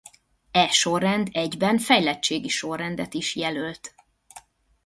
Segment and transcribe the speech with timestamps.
[0.51, 3.93] E sorrend egyben fejlettségi sorrendet is jelölt.